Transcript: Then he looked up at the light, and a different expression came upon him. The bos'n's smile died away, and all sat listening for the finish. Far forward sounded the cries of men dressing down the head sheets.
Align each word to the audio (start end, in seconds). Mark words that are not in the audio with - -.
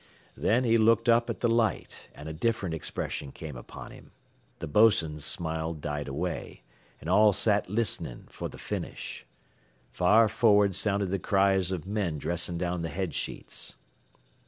Then 0.35 0.63
he 0.63 0.79
looked 0.79 1.07
up 1.07 1.29
at 1.29 1.41
the 1.41 1.47
light, 1.47 2.09
and 2.15 2.27
a 2.27 2.33
different 2.33 2.73
expression 2.73 3.31
came 3.31 3.55
upon 3.55 3.91
him. 3.91 4.13
The 4.57 4.65
bos'n's 4.65 5.23
smile 5.23 5.75
died 5.75 6.07
away, 6.07 6.63
and 6.99 7.07
all 7.07 7.33
sat 7.33 7.69
listening 7.69 8.25
for 8.31 8.49
the 8.49 8.57
finish. 8.57 9.27
Far 9.91 10.27
forward 10.27 10.75
sounded 10.75 11.11
the 11.11 11.19
cries 11.19 11.71
of 11.71 11.85
men 11.85 12.17
dressing 12.17 12.57
down 12.57 12.81
the 12.81 12.89
head 12.89 13.13
sheets. 13.13 13.75